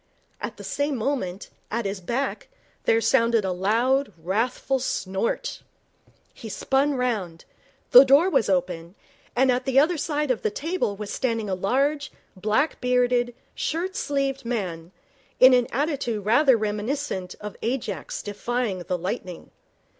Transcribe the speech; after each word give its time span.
At 0.41 0.57
the 0.57 0.63
same 0.63 0.95
moment, 0.95 1.51
at 1.69 1.85
his 1.85 2.01
back, 2.01 2.47
there 2.85 3.01
sounded 3.01 3.45
a 3.45 3.51
loud, 3.51 4.11
wrathful 4.17 4.79
snort. 4.79 5.61
He 6.33 6.49
spun 6.49 6.95
round. 6.95 7.45
The 7.91 8.03
door 8.03 8.27
was 8.27 8.49
open, 8.49 8.95
and 9.35 9.51
at 9.51 9.65
the 9.65 9.77
other 9.77 9.97
side 9.97 10.31
of 10.31 10.41
the 10.41 10.49
table 10.49 10.95
was 10.95 11.13
standing 11.13 11.51
a 11.51 11.53
large, 11.53 12.11
black 12.35 12.81
bearded, 12.81 13.35
shirt 13.53 13.95
sleeved 13.95 14.43
man, 14.43 14.91
in 15.39 15.53
an 15.53 15.67
attitude 15.71 16.25
rather 16.25 16.57
reminiscent 16.57 17.35
of 17.39 17.55
Ajax 17.61 18.23
defying 18.23 18.79
the 18.79 18.97
lightning. 18.97 19.51